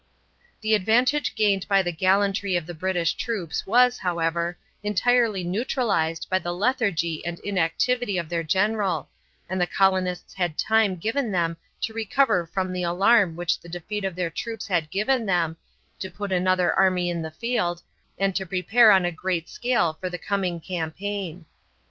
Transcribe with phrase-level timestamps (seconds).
[0.61, 6.39] The advantage gained by the gallantry of the British troops was, however, entirely neutralized by
[6.39, 9.09] the lethargy and inactivity of their general,
[9.47, 14.03] and the colonists had time given them to recover from the alarm which the defeat
[14.03, 15.55] of their troops had given them,
[15.99, 17.83] to put another army in the field,
[18.17, 21.45] and to prepare on a great scale for the following campaign.